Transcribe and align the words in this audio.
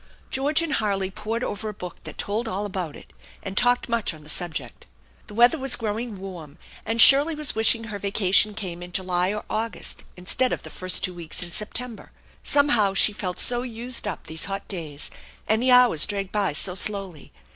George 0.31 0.63
and 0.63 0.73
Harley 0.73 1.11
pored 1.11 1.43
over 1.43 1.69
a 1.69 1.75
book 1.75 2.03
that 2.05 2.17
told 2.17 2.47
all 2.47 2.65
about 2.65 2.95
it, 2.95 3.13
and 3.43 3.55
talked 3.55 3.87
much 3.87 4.15
on 4.15 4.23
the 4.23 4.29
subject. 4.31 4.87
The 5.27 5.35
weather 5.35 5.59
was 5.59 5.75
growing 5.75 6.17
warm, 6.17 6.57
and 6.87 6.99
Shirley 6.99 7.35
was 7.35 7.53
wishing 7.53 7.83
her 7.83 7.99
vacation 7.99 8.55
came 8.55 8.81
in 8.81 8.93
July 8.93 9.31
or 9.31 9.43
August 9.47 10.03
instead 10.17 10.51
of 10.53 10.63
the 10.63 10.71
first 10.71 11.03
two 11.03 11.13
weeks 11.13 11.43
in 11.43 11.51
September. 11.51 12.11
Somehow 12.41 12.95
she 12.95 13.13
felt 13.13 13.37
so 13.39 13.61
used 13.61 14.07
up 14.07 14.25
these 14.25 14.45
hot 14.45 14.67
days, 14.67 15.11
and 15.47 15.61
the 15.61 15.69
hours 15.69 16.07
dragged 16.07 16.31
by 16.31 16.53
so 16.53 16.73
slowly. 16.73 17.31